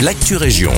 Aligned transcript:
l'actu 0.00 0.36
région. 0.36 0.72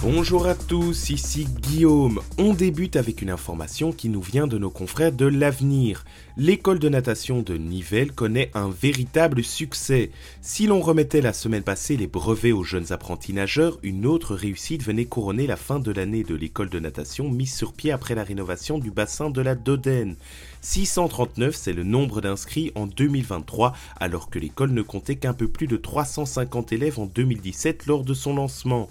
Bonjour 0.00 0.46
à 0.46 0.54
tous, 0.54 1.10
ici 1.10 1.48
Guillaume. 1.60 2.20
On 2.38 2.54
débute 2.54 2.94
avec 2.94 3.20
une 3.20 3.30
information 3.30 3.90
qui 3.90 4.08
nous 4.08 4.22
vient 4.22 4.46
de 4.46 4.56
nos 4.56 4.70
confrères 4.70 5.10
de 5.10 5.26
l'avenir. 5.26 6.04
L'école 6.36 6.78
de 6.78 6.88
natation 6.88 7.42
de 7.42 7.56
Nivelles 7.56 8.12
connaît 8.12 8.52
un 8.54 8.70
véritable 8.70 9.42
succès. 9.42 10.12
Si 10.40 10.68
l'on 10.68 10.80
remettait 10.80 11.20
la 11.20 11.32
semaine 11.32 11.64
passée 11.64 11.96
les 11.96 12.06
brevets 12.06 12.52
aux 12.52 12.62
jeunes 12.62 12.92
apprentis 12.92 13.32
nageurs, 13.32 13.80
une 13.82 14.06
autre 14.06 14.36
réussite 14.36 14.84
venait 14.84 15.04
couronner 15.04 15.48
la 15.48 15.56
fin 15.56 15.80
de 15.80 15.90
l'année 15.90 16.22
de 16.22 16.36
l'école 16.36 16.70
de 16.70 16.78
natation 16.78 17.28
mise 17.28 17.52
sur 17.52 17.72
pied 17.72 17.90
après 17.90 18.14
la 18.14 18.22
rénovation 18.22 18.78
du 18.78 18.92
bassin 18.92 19.30
de 19.30 19.40
la 19.40 19.56
Dodène. 19.56 20.14
639, 20.60 21.56
c'est 21.56 21.72
le 21.72 21.82
nombre 21.82 22.20
d'inscrits 22.20 22.70
en 22.76 22.86
2023, 22.86 23.72
alors 23.98 24.30
que 24.30 24.38
l'école 24.38 24.70
ne 24.70 24.82
comptait 24.82 25.16
qu'un 25.16 25.34
peu 25.34 25.48
plus 25.48 25.66
de 25.66 25.76
350 25.76 26.72
élèves 26.72 27.00
en 27.00 27.06
2017 27.06 27.86
lors 27.86 28.04
de 28.04 28.14
son 28.14 28.36
lancement. 28.36 28.88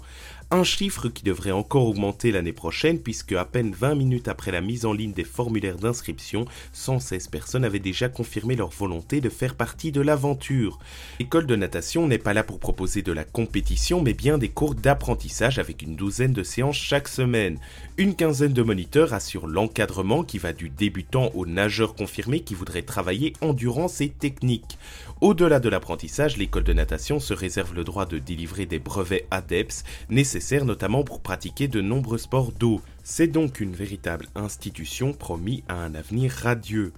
Un 0.50 0.64
chiffre 0.64 1.10
qui 1.10 1.24
devrait 1.24 1.50
encore 1.50 1.86
augmenter 1.86 2.32
l'année 2.32 2.54
prochaine 2.54 3.00
puisque 3.00 3.32
à 3.32 3.44
peine 3.44 3.70
20 3.70 3.94
minutes 3.94 4.28
après 4.28 4.50
la 4.50 4.62
mise 4.62 4.86
en 4.86 4.94
ligne 4.94 5.12
des 5.12 5.24
formulaires 5.24 5.76
d'inscription, 5.76 6.46
116 6.72 7.28
personnes 7.28 7.66
avaient 7.66 7.78
déjà 7.78 8.08
confirmé 8.08 8.56
leur 8.56 8.70
volonté 8.70 9.20
de 9.20 9.28
faire 9.28 9.56
partie 9.56 9.92
de 9.92 10.00
l'aventure. 10.00 10.78
L'école 11.20 11.46
de 11.46 11.54
natation 11.54 12.06
n'est 12.06 12.16
pas 12.16 12.32
là 12.32 12.44
pour 12.44 12.60
proposer 12.60 13.02
de 13.02 13.12
la 13.12 13.24
compétition 13.24 14.00
mais 14.00 14.14
bien 14.14 14.38
des 14.38 14.48
cours 14.48 14.74
d'apprentissage 14.74 15.58
avec 15.58 15.82
une 15.82 15.96
douzaine 15.96 16.32
de 16.32 16.42
séances 16.42 16.76
chaque 16.76 17.08
semaine. 17.08 17.58
Une 17.98 18.14
quinzaine 18.14 18.54
de 18.54 18.62
moniteurs 18.62 19.12
assurent 19.12 19.48
l'encadrement 19.48 20.24
qui 20.24 20.38
va 20.38 20.54
du 20.54 20.70
débutant 20.70 21.30
au 21.34 21.44
nageur 21.44 21.94
confirmé 21.94 22.40
qui 22.40 22.54
voudrait 22.54 22.80
travailler 22.80 23.34
endurance 23.42 24.00
et 24.00 24.08
technique. 24.08 24.78
Au-delà 25.20 25.58
de 25.58 25.68
l'apprentissage, 25.68 26.36
l'école 26.36 26.62
de 26.62 26.72
natation 26.72 27.18
se 27.18 27.34
réserve 27.34 27.74
le 27.74 27.82
droit 27.82 28.06
de 28.06 28.18
délivrer 28.18 28.66
des 28.66 28.78
brevets 28.78 29.26
ADEPS 29.32 29.82
nécessaires 30.10 30.64
notamment 30.64 31.02
pour 31.02 31.20
pratiquer 31.20 31.66
de 31.66 31.80
nombreux 31.80 32.18
sports 32.18 32.52
d'eau. 32.52 32.80
C'est 33.02 33.26
donc 33.26 33.58
une 33.58 33.74
véritable 33.74 34.26
institution 34.36 35.12
promis 35.12 35.64
à 35.66 35.74
un 35.74 35.96
avenir 35.96 36.30
radieux. 36.30 36.92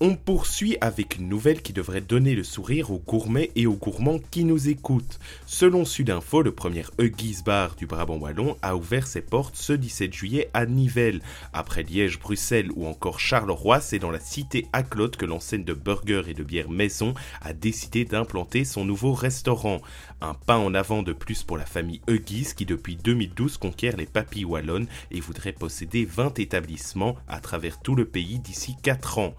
On 0.00 0.16
poursuit 0.16 0.76
avec 0.80 1.18
une 1.18 1.28
nouvelle 1.28 1.62
qui 1.62 1.72
devrait 1.72 2.00
donner 2.00 2.34
le 2.34 2.42
sourire 2.42 2.90
aux 2.90 2.98
gourmets 2.98 3.52
et 3.54 3.68
aux 3.68 3.76
gourmands 3.76 4.18
qui 4.32 4.42
nous 4.42 4.68
écoutent. 4.68 5.20
Selon 5.46 5.84
Sudinfo, 5.84 6.42
le 6.42 6.50
premier 6.50 6.82
Huggies 6.98 7.42
Bar 7.46 7.76
du 7.76 7.86
Brabant 7.86 8.16
Wallon 8.16 8.56
a 8.60 8.74
ouvert 8.74 9.06
ses 9.06 9.20
portes 9.20 9.54
ce 9.54 9.72
17 9.72 10.12
juillet 10.12 10.50
à 10.52 10.66
Nivelles. 10.66 11.22
Après 11.52 11.84
Liège, 11.84 12.18
Bruxelles 12.18 12.72
ou 12.74 12.88
encore 12.88 13.20
Charleroi, 13.20 13.80
c'est 13.80 14.00
dans 14.00 14.10
la 14.10 14.18
cité 14.18 14.66
Claude 14.90 15.14
que 15.14 15.26
l'enseigne 15.26 15.62
de 15.62 15.74
burgers 15.74 16.24
et 16.26 16.34
de 16.34 16.42
bières 16.42 16.70
maison 16.70 17.14
a 17.40 17.52
décidé 17.52 18.04
d'implanter 18.04 18.64
son 18.64 18.84
nouveau 18.84 19.12
restaurant. 19.12 19.80
Un 20.20 20.34
pas 20.34 20.58
en 20.58 20.74
avant 20.74 21.04
de 21.04 21.12
plus 21.12 21.44
pour 21.44 21.56
la 21.56 21.66
famille 21.66 22.00
Huggies 22.08 22.54
qui 22.56 22.66
depuis 22.66 22.96
2012 22.96 23.58
conquiert 23.58 23.96
les 23.96 24.06
papilles 24.06 24.44
wallonnes 24.44 24.88
et 25.12 25.20
voudrait 25.20 25.52
posséder 25.52 26.04
20 26.04 26.40
établissements 26.40 27.14
à 27.28 27.38
travers 27.38 27.80
tout 27.80 27.94
le 27.94 28.06
pays 28.06 28.40
d'ici 28.40 28.74
4 28.82 29.18
ans. 29.18 29.34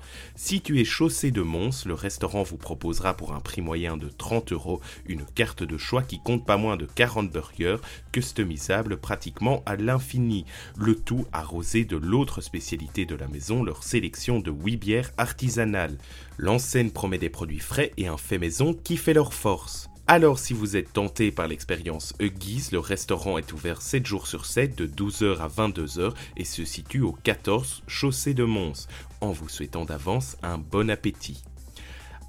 Situé 0.45 0.85
chaussée 0.85 1.31
de 1.31 1.41
Mons, 1.41 1.88
le 1.88 1.95
restaurant 1.95 2.43
vous 2.43 2.57
proposera 2.57 3.17
pour 3.17 3.33
un 3.33 3.39
prix 3.39 3.61
moyen 3.63 3.97
de 3.97 4.09
30 4.09 4.51
euros 4.51 4.79
une 5.07 5.25
carte 5.25 5.63
de 5.63 5.75
choix 5.75 6.03
qui 6.03 6.19
compte 6.19 6.45
pas 6.45 6.55
moins 6.55 6.77
de 6.77 6.85
40 6.85 7.31
burgers, 7.31 7.77
customisables 8.11 8.97
pratiquement 8.97 9.63
à 9.66 9.75
l'infini, 9.75 10.45
le 10.77 10.93
tout 10.93 11.25
arrosé 11.33 11.83
de 11.83 11.97
l'autre 11.97 12.41
spécialité 12.41 13.07
de 13.07 13.16
la 13.16 13.27
maison, 13.27 13.63
leur 13.63 13.81
sélection 13.81 14.39
de 14.39 14.51
8 14.51 14.77
bières 14.77 15.11
artisanales. 15.17 15.97
L'enseigne 16.38 16.91
promet 16.91 17.17
des 17.17 17.31
produits 17.31 17.57
frais 17.57 17.91
et 17.97 18.05
un 18.05 18.17
fait 18.17 18.38
maison 18.38 18.75
qui 18.75 18.97
fait 18.97 19.16
leur 19.16 19.33
force. 19.33 19.89
Alors 20.07 20.37
si 20.37 20.53
vous 20.53 20.75
êtes 20.75 20.93
tenté 20.93 21.31
par 21.31 21.47
l'expérience 21.47 22.13
Huggies, 22.19 22.69
le 22.71 22.77
restaurant 22.77 23.39
est 23.39 23.51
ouvert 23.53 23.81
7 23.81 24.05
jours 24.05 24.27
sur 24.27 24.45
7 24.45 24.77
de 24.77 24.85
12h 24.85 25.39
à 25.39 25.47
22h 25.47 26.13
et 26.37 26.45
se 26.45 26.63
situe 26.63 27.01
au 27.01 27.11
14 27.11 27.81
chaussée 27.88 28.35
de 28.35 28.44
Mons, 28.44 28.88
en 29.21 29.31
vous 29.31 29.49
souhaitant 29.49 29.83
d'avance 29.83 30.38
un 30.44 30.59
bon 30.59 30.91
appétit. 30.91 31.41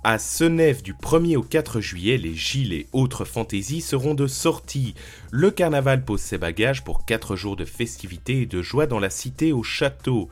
À 0.09 0.21
Senef 0.21 0.85
du 0.85 0.95
1er 0.95 1.37
au 1.37 1.43
4 1.43 1.81
juillet, 1.81 2.17
les 2.17 2.37
Gilles 2.37 2.73
et 2.73 2.87
autres 2.93 3.25
fantaisies 3.25 3.81
seront 3.81 4.15
de 4.15 4.29
sortie. 4.29 4.95
Le 5.33 5.51
carnaval 5.51 6.05
pose 6.05 6.21
ses 6.21 6.39
bagages 6.39 6.85
pour 6.85 7.05
4 7.05 7.35
jours 7.35 7.57
de 7.57 7.65
festivités 7.65 8.43
et 8.43 8.47
de 8.47 8.63
joie 8.63 8.87
dans 8.87 9.01
la 9.01 9.11
cité 9.11 9.53
au 9.53 9.65
château. 9.65 10.31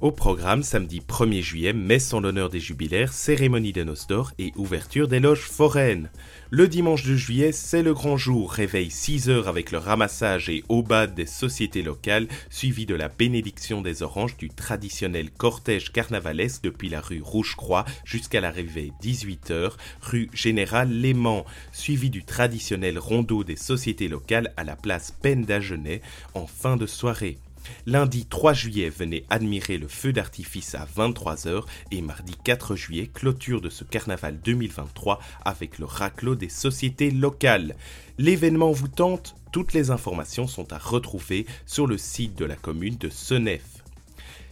Au 0.00 0.12
programme, 0.12 0.62
samedi 0.62 1.00
1er 1.00 1.42
juillet, 1.42 1.72
messe 1.72 2.14
en 2.14 2.20
l'honneur 2.20 2.50
des 2.50 2.60
jubilaires, 2.60 3.12
cérémonie 3.12 3.72
des 3.72 3.84
noces 3.84 4.06
d'or 4.06 4.30
et 4.38 4.52
ouverture 4.54 5.08
des 5.08 5.18
loges 5.18 5.40
foraines. 5.40 6.08
Le 6.50 6.68
dimanche 6.68 7.02
2 7.04 7.16
juillet, 7.16 7.50
c'est 7.50 7.82
le 7.82 7.94
grand 7.94 8.16
jour, 8.16 8.52
réveil 8.52 8.90
6h 8.90 9.46
avec 9.46 9.72
le 9.72 9.78
ramassage 9.78 10.48
et 10.50 10.62
bas 10.86 11.08
des 11.08 11.26
sociétés 11.26 11.82
locales, 11.82 12.28
suivi 12.48 12.86
de 12.86 12.94
la 12.94 13.08
bénédiction 13.08 13.82
des 13.82 14.04
oranges 14.04 14.36
du 14.36 14.50
traditionnel 14.50 15.32
cortège 15.32 15.90
carnavalesque 15.90 16.62
depuis 16.62 16.88
la 16.88 17.00
rue 17.00 17.20
Rouge-Croix 17.20 17.84
jusqu'à 18.04 18.40
l'arrivée 18.40 18.92
18h, 19.08 19.72
rue 20.02 20.28
Général 20.34 20.90
Léman, 20.90 21.46
suivi 21.72 22.10
du 22.10 22.24
traditionnel 22.24 22.98
rondeau 22.98 23.42
des 23.42 23.56
sociétés 23.56 24.08
locales 24.08 24.52
à 24.56 24.64
la 24.64 24.76
place 24.76 25.14
Peine 25.22 25.44
d'Agenais 25.44 26.02
en 26.34 26.46
fin 26.46 26.76
de 26.76 26.86
soirée. 26.86 27.38
Lundi 27.86 28.26
3 28.26 28.52
juillet, 28.52 28.90
venez 28.90 29.24
admirer 29.30 29.78
le 29.78 29.88
feu 29.88 30.12
d'artifice 30.12 30.74
à 30.74 30.86
23h 30.96 31.64
et 31.90 32.02
mardi 32.02 32.34
4 32.44 32.76
juillet, 32.76 33.10
clôture 33.12 33.60
de 33.60 33.70
ce 33.70 33.84
carnaval 33.84 34.38
2023 34.42 35.20
avec 35.44 35.78
le 35.78 35.86
raclot 35.86 36.34
des 36.34 36.48
sociétés 36.48 37.10
locales. 37.10 37.76
L'événement 38.18 38.72
vous 38.72 38.88
tente 38.88 39.34
Toutes 39.52 39.72
les 39.72 39.90
informations 39.90 40.46
sont 40.46 40.72
à 40.72 40.78
retrouver 40.78 41.46
sur 41.66 41.86
le 41.86 41.96
site 41.98 42.36
de 42.36 42.44
la 42.44 42.56
commune 42.56 42.96
de 42.96 43.08
Senef. 43.08 43.77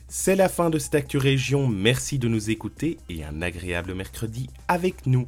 C'est 0.08 0.36
la 0.36 0.48
fin 0.48 0.70
de 0.70 0.78
cette 0.78 0.94
Actu 0.94 1.18
Région, 1.18 1.66
merci 1.66 2.20
de 2.20 2.28
nous 2.28 2.50
écouter 2.50 2.96
et 3.08 3.24
un 3.24 3.42
agréable 3.42 3.92
mercredi 3.92 4.48
avec 4.68 5.04
nous. 5.06 5.26